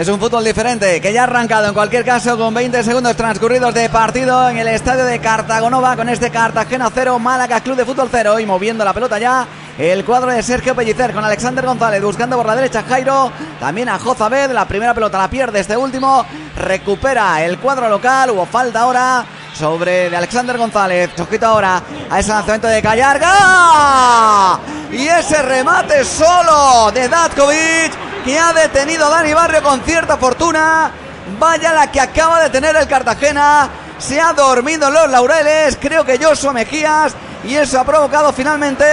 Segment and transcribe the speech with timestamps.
[0.00, 3.74] Es un fútbol diferente que ya ha arrancado en cualquier caso con 20 segundos transcurridos
[3.74, 8.08] de partido en el estadio de Cartagonova con este Cartagena 0, Málaga Club de Fútbol
[8.10, 12.38] 0 y moviendo la pelota ya el cuadro de Sergio Pellicer con Alexander González buscando
[12.38, 16.24] por la derecha Jairo, también a Jozabed, la primera pelota la pierde este último,
[16.56, 21.10] recupera el cuadro local, hubo falta ahora sobre de Alexander González.
[21.20, 24.58] Ojito ahora a ese lanzamiento de Callarga.
[24.90, 30.90] Y ese remate solo de Datkovic que ha detenido Dani Barrio con cierta fortuna.
[31.38, 33.68] Vaya la que acaba de tener el Cartagena.
[33.98, 35.78] Se ha dormido en los laureles.
[35.80, 37.14] Creo que Joshua Mejías.
[37.44, 38.84] Y eso ha provocado finalmente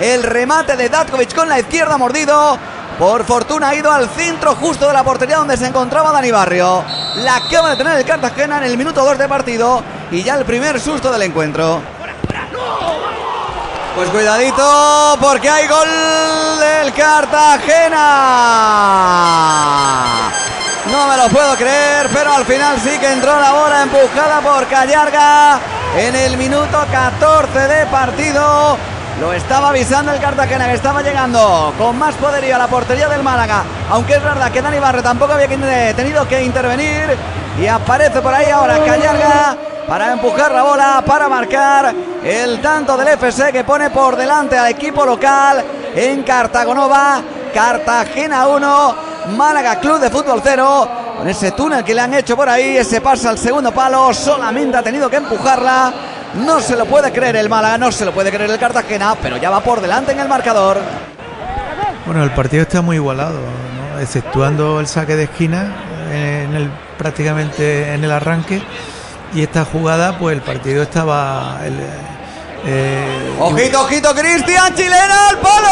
[0.00, 2.58] el remate de Datkovic con la izquierda mordido.
[2.98, 6.84] Por fortuna ha ido al centro justo de la portería donde se encontraba Dani Barrio.
[7.16, 9.82] La acaba de tener el Cartagena en el minuto 2 de partido.
[10.10, 11.80] Y ya el primer susto del encuentro.
[14.00, 15.86] Pues cuidadito porque hay gol
[16.58, 17.98] del Cartagena.
[20.90, 24.66] No me lo puedo creer, pero al final sí que entró la bola empujada por
[24.68, 25.60] Callarga
[25.98, 28.78] en el minuto 14 de partido.
[29.20, 33.22] Lo estaba avisando el Cartagena que estaba llegando con más poderío a la portería del
[33.22, 33.64] Málaga.
[33.90, 37.18] Aunque es verdad que Dani Barre tampoco había tenido que intervenir.
[37.60, 39.58] Y aparece por ahí ahora Callarga
[39.90, 44.68] para empujar la bola, para marcar el tanto del FC que pone por delante al
[44.68, 45.64] equipo local
[45.96, 47.20] en Cartagonova.
[47.52, 48.96] Cartagena 1,
[49.36, 50.90] Málaga Club de Fútbol 0.
[51.18, 54.76] Con ese túnel que le han hecho por ahí, ese pasa al segundo palo, solamente
[54.76, 55.92] ha tenido que empujarla.
[56.34, 59.38] No se lo puede creer el Málaga, no se lo puede creer el Cartagena, pero
[59.38, 60.78] ya va por delante en el marcador.
[62.06, 63.40] Bueno, el partido está muy igualado,
[64.00, 65.74] exceptuando el saque de esquina
[66.12, 68.62] en el, prácticamente en el arranque.
[69.32, 71.60] Y esta jugada, pues el partido estaba.
[72.64, 75.70] eh, ojito, ojito, Cristian Chilena al palo.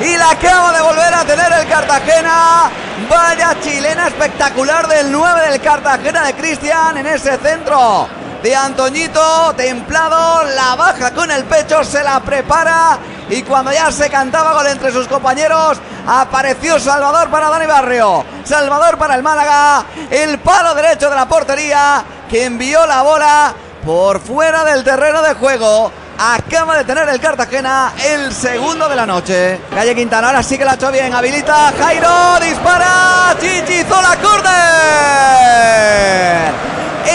[0.00, 2.70] Y la acaba de volver a tener el Cartagena.
[3.08, 8.08] Vaya chilena espectacular del 9 del Cartagena de Cristian en ese centro
[8.42, 12.98] de Antoñito, templado, la baja con el pecho, se la prepara
[13.30, 18.98] y cuando ya se cantaba gol entre sus compañeros, apareció Salvador para Dani Barrio, Salvador
[18.98, 23.54] para el Málaga, el palo derecho de la portería que envió la bola
[23.84, 25.92] por fuera del terreno de juego.
[26.16, 29.60] Acaba de tener el Cartagena el segundo de la noche.
[29.74, 31.12] Calle Quintana, ahora sí que la ha hecho bien.
[31.12, 33.34] Habilita Jairo, dispara.
[33.40, 34.54] Chichizola, córner.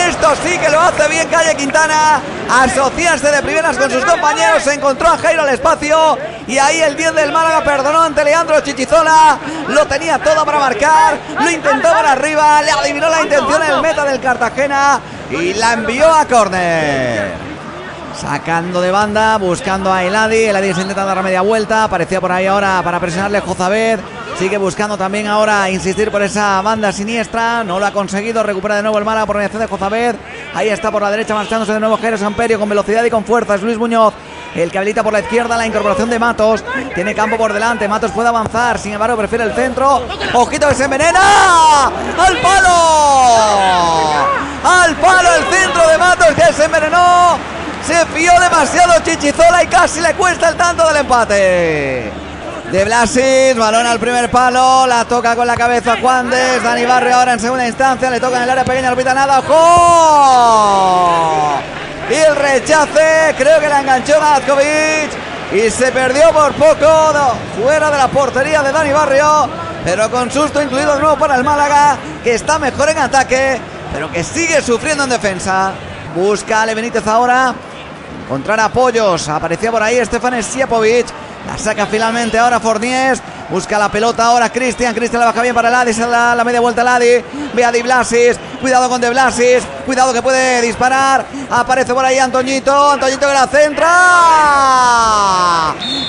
[0.09, 2.21] Esto sí que lo hace bien Calle Quintana.
[2.61, 4.63] Asociarse de primeras con sus compañeros.
[4.63, 6.17] Se encontró a Jairo al espacio.
[6.49, 9.37] Y ahí el 10 del Málaga perdonó ante Leandro Chichizola.
[9.67, 11.15] Lo tenía todo para marcar.
[11.39, 12.63] Lo intentó por arriba.
[12.63, 14.99] Le adivinó la intención el meta del Cartagena.
[15.29, 17.33] Y la envió a córner.
[18.19, 20.45] Sacando de banda, buscando a Eladi.
[20.45, 21.83] Eladi se intenta dar media vuelta.
[21.83, 23.99] Aparecía por ahí ahora para presionarle Jozabed.
[24.39, 27.63] Sigue buscando también ahora insistir por esa banda siniestra.
[27.63, 28.41] No lo ha conseguido.
[28.41, 30.15] Recupera de nuevo el Málaga por mediación de Jozabed.
[30.55, 33.53] Ahí está por la derecha marchándose de nuevo Jairo Samperio con velocidad y con fuerza.
[33.53, 34.15] Es Luis Muñoz.
[34.55, 36.63] El que por la izquierda la incorporación de Matos.
[36.95, 37.87] Tiene campo por delante.
[37.87, 38.77] Matos puede avanzar.
[38.79, 40.01] Sin embargo, prefiere el centro.
[40.33, 41.85] Ojito que se envenena.
[41.85, 42.69] ¡Al palo!
[44.63, 47.37] ¡Al palo el centro de Matos que se envenenó!
[47.85, 52.11] Se fió demasiado Chichizola y casi le cuesta el tanto del empate.
[52.71, 57.33] De Blasis, balón al primer palo, la toca con la cabeza Juandes, Dani Barrio ahora
[57.33, 60.59] en segunda instancia, le toca en el área pequeña, no pita nada, ¡ojo!
[62.09, 65.11] Y el rechace, creo que la enganchó Gatkovic
[65.53, 69.47] y se perdió por poco fuera de la portería de Dani Barrio,
[69.83, 73.59] pero con susto incluido de nuevo para el Málaga, que está mejor en ataque,
[73.93, 75.73] pero que sigue sufriendo en defensa.
[76.15, 77.53] Busca Ale Benítez ahora.
[78.25, 79.29] Encontrar apoyos.
[79.29, 81.05] Aparecía por ahí Estefan Siepovic.
[81.47, 83.21] La saca finalmente ahora Fornies.
[83.49, 84.93] Busca la pelota ahora Cristian.
[84.93, 85.91] Cristian la baja bien para Ladi.
[85.93, 87.23] Da la media vuelta Ladi.
[87.53, 88.37] Ve a Di Blasis.
[88.61, 89.63] Cuidado con De Blasis.
[89.87, 91.25] Cuidado que puede disparar.
[91.49, 92.91] Aparece por ahí Antoñito.
[92.91, 93.87] Antoñito que la centra.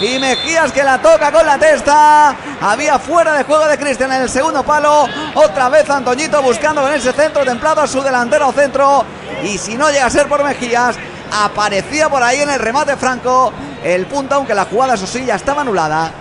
[0.03, 2.37] Y Mejías que la toca con la testa.
[2.61, 5.09] Había fuera de juego de Cristian en el segundo palo.
[5.34, 9.07] Otra vez Antoñito buscando con ese centro templado a su delantero centro.
[9.43, 10.97] Y si no llega a ser por Mejías,
[11.33, 13.51] aparecía por ahí en el remate franco
[13.83, 16.13] el punto, aunque la jugada, eso sí, ya estaba anulada.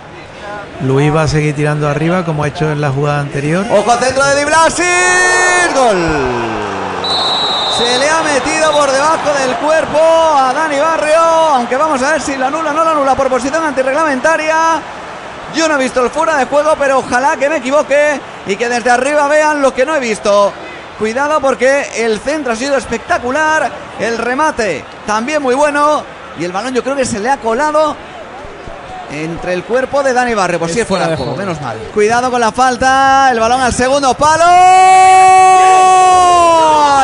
[0.82, 3.66] Luis va a seguir tirando arriba como ha hecho en la jugada anterior.
[3.70, 5.74] Ojo centro de Di Blasis.
[5.74, 5.96] Gol.
[7.76, 11.20] Se le ha metido por debajo del cuerpo a Dani Barrio.
[11.20, 14.80] Aunque vamos a ver si la anula o no la anula por posición antirreglamentaria.
[15.54, 18.68] Yo no he visto el fuera de juego, pero ojalá que me equivoque y que
[18.68, 20.52] desde arriba vean lo que no he visto.
[20.98, 23.70] Cuidado porque el centro ha sido espectacular.
[23.98, 26.02] El remate también muy bueno.
[26.38, 27.96] Y el balón yo creo que se le ha colado
[29.10, 30.58] entre el cuerpo de Dani Barrio.
[30.58, 31.78] Por si es fuera de juego, menos mal.
[31.92, 33.30] Cuidado con la falta.
[33.30, 34.44] El balón al segundo palo.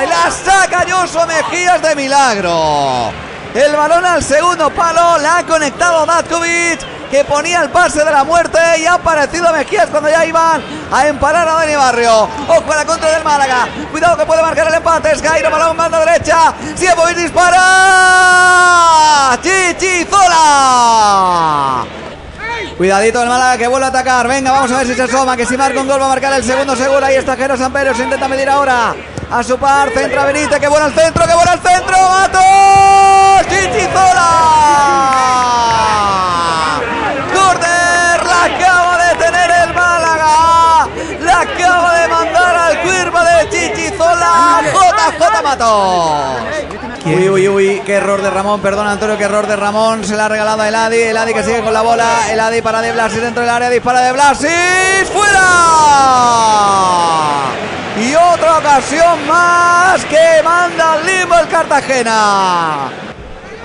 [0.02, 3.10] Y la saca Yoso Mejías de milagro.
[3.54, 5.18] El balón al segundo palo.
[5.18, 9.88] La ha conectado Datkovic que ponía el pase de la muerte y ha aparecido Mejías
[9.90, 10.60] cuando ya iban
[10.92, 12.28] a emparar a Dani Barrio.
[12.48, 13.68] Ojo a la contra del Málaga.
[13.90, 15.12] Cuidado que puede marcar el empate.
[15.12, 16.52] Es Jairo, balón banda derecha.
[16.74, 17.56] Siepovic dispara.
[19.42, 20.66] Chichizola.
[22.76, 24.28] Cuidadito el Málaga que vuelve a atacar.
[24.28, 25.34] Venga, vamos a ver si se asoma.
[25.36, 27.06] Que si marca un gol va a marcar el segundo seguro.
[27.06, 27.94] Ahí está Jero Samperio.
[27.94, 28.94] Se intenta medir ahora.
[29.30, 29.88] A su par.
[29.90, 30.60] Centra Benítez.
[30.60, 31.26] Que bueno el centro.
[31.26, 31.96] Que bueno el centro.
[31.96, 32.38] ¡Mato!
[33.48, 34.30] ¡Chichizola!
[37.32, 38.26] Corner.
[38.26, 40.88] La acaba de tener el Málaga.
[41.22, 44.60] La acaba de mandar al cuerpo de Chichizola.
[44.70, 45.42] JJ
[47.06, 50.24] Uy, uy, uy, qué error de Ramón, perdón Antonio, qué error de Ramón, se la
[50.24, 53.42] ha regalado a Eladi, Eladi que sigue con la bola, Eladi para de Blasis dentro
[53.42, 55.40] del área, dispara de Blasis, fuera.
[57.96, 62.88] Y otra ocasión más que manda al limbo el Cartagena.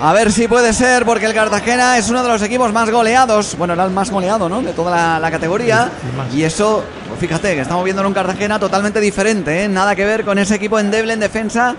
[0.00, 3.56] A ver si puede ser, porque el Cartagena es uno de los equipos más goleados.
[3.56, 4.62] Bueno, era el más goleado, ¿no?
[4.62, 5.90] De toda la, la categoría.
[6.32, 9.68] Y eso, pues fíjate, que estamos viendo en un Cartagena totalmente diferente, ¿eh?
[9.68, 11.74] Nada que ver con ese equipo endeble en defensa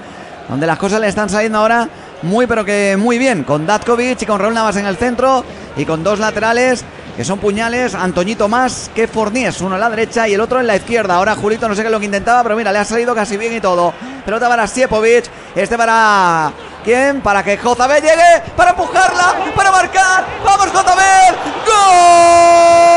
[0.50, 1.88] donde las cosas le están saliendo ahora
[2.22, 5.44] muy pero que muy bien, con Datkovic y con Raúl Navas en el centro
[5.75, 6.86] y con dos laterales
[7.16, 10.66] que son puñales, Antoñito más que Fornies, uno en la derecha y el otro en
[10.66, 11.16] la izquierda.
[11.16, 13.38] Ahora Julito no sé qué es lo que intentaba, pero mira, le ha salido casi
[13.38, 13.94] bien y todo.
[14.25, 15.25] Pelota para Siepovic,
[15.56, 16.51] este para
[16.84, 17.22] ¿quién?
[17.22, 20.25] Para que Jozabel llegue, para empujarla, para marcar.
[20.44, 21.36] ¡Vamos Jozabel!
[21.66, 22.94] ¡Gol!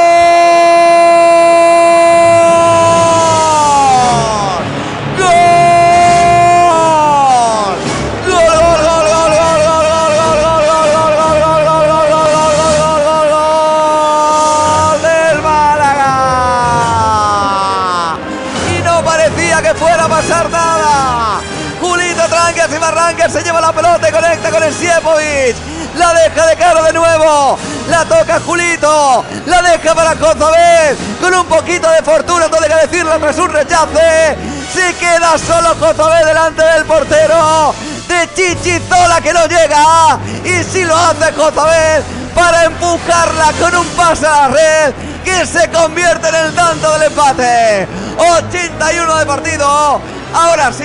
[19.36, 21.40] Parecía que fuera a pasar nada.
[21.80, 25.56] Julito Tranques y Barranques se lleva la pelota y conecta con el Siepovic.
[25.96, 27.58] La deja de cara de nuevo.
[27.88, 29.24] La toca Julito.
[29.46, 30.96] La deja para Cozabel.
[31.20, 34.36] Con un poquito de fortuna, todo que decirlo, tras un rechace.
[34.72, 37.74] Se queda solo Cozabel delante del portero.
[38.08, 40.18] De Chichizola que no llega.
[40.44, 42.02] Y si lo hace Cozabel
[42.34, 44.94] para empujarla con un pase a la red
[45.24, 48.05] que se convierte en el tanto del empate.
[48.18, 50.00] 81 de partido.
[50.34, 50.84] Ahora sí,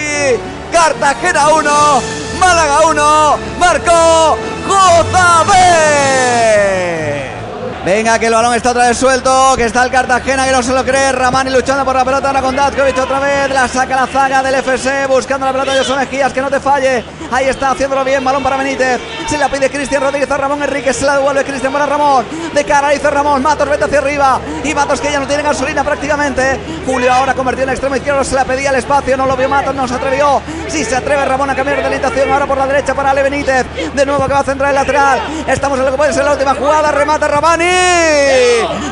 [0.72, 2.02] Cartagena 1,
[2.40, 4.38] Málaga 1, marcó
[4.68, 5.91] Jozabel.
[7.84, 10.72] Venga, que el balón está otra vez suelto, que está el Cartagena, que no se
[10.72, 11.12] lo cree.
[11.12, 13.50] Ramani luchando por la pelota, ahora con Datkovic otra vez.
[13.50, 16.60] La saca la zaga del FC, buscando la pelota de José Mejías, que no te
[16.60, 17.04] falle.
[17.32, 19.02] Ahí está, haciéndolo bien, balón para Benítez.
[19.28, 22.24] Se la pide Cristian Rodríguez a Ramón Enrique, se la devuelve Cristian para Ramón.
[22.54, 24.40] De cara dice Ramón, Matos vete hacia arriba.
[24.64, 26.60] Y Matos que ya no tiene gasolina prácticamente.
[26.86, 29.74] Julio ahora convertido en extremo izquierdo, se la pedía el espacio, no lo vio Matos,
[29.74, 30.40] no se atrevió.
[30.68, 33.66] Si se atreve Ramón a cambiar de orientación, ahora por la derecha para Ale Benítez.
[33.96, 35.20] De nuevo que va a centrar el lateral.
[35.48, 37.66] Estamos en lo que puede ser la última jugada, remata Ramani.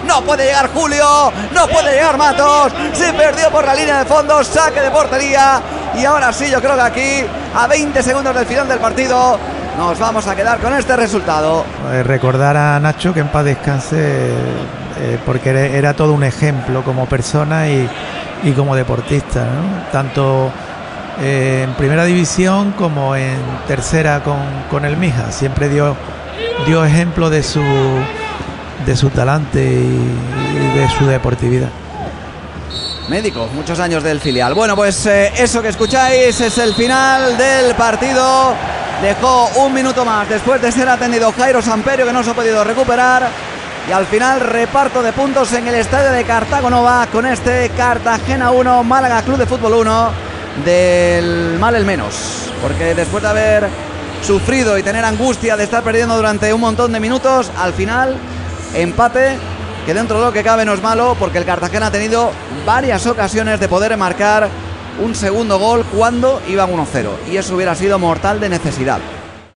[0.05, 2.73] No puede llegar Julio, no puede llegar Matos.
[2.93, 5.61] Se perdió por la línea de fondo, saque de portería.
[5.97, 7.25] Y ahora sí, yo creo que aquí,
[7.55, 9.39] a 20 segundos del final del partido,
[9.77, 11.63] nos vamos a quedar con este resultado.
[11.91, 17.05] Eh, recordar a Nacho que en paz descanse, eh, porque era, todo un ejemplo como
[17.05, 17.89] persona y,
[18.43, 19.45] y como deportista,
[19.91, 20.51] tanto
[21.21, 25.31] eh, en primera división como en tercera con, con el Mija.
[25.31, 25.95] Siempre dio,
[26.65, 27.61] dio ejemplo de su,
[28.85, 31.69] de su talante y, de su deportividad.
[33.09, 34.53] Médico, muchos años del filial.
[34.53, 38.53] Bueno, pues eh, eso que escucháis es el final del partido.
[39.01, 42.63] Dejó un minuto más después de ser atendido Jairo Samperio, que no se ha podido
[42.63, 43.27] recuperar.
[43.89, 48.51] Y al final, reparto de puntos en el estadio de Cartago Nova con este Cartagena
[48.51, 50.28] 1, Málaga Club de Fútbol 1,
[50.65, 52.49] del mal el menos.
[52.61, 53.67] Porque después de haber
[54.21, 58.15] sufrido y tener angustia de estar perdiendo durante un montón de minutos, al final,
[58.73, 59.37] empate
[59.85, 62.31] que dentro de lo que cabe no es malo porque el Cartagena ha tenido
[62.65, 64.49] varias ocasiones de poder marcar
[65.03, 68.99] un segundo gol cuando iban 1-0 y eso hubiera sido mortal de necesidad.